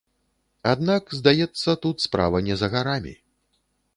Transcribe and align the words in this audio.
Аднак, 0.71 1.03
здаецца, 1.19 1.69
тут 1.85 1.95
справа 2.07 2.37
не 2.47 2.57
за 2.61 2.67
гарамі. 2.77 3.13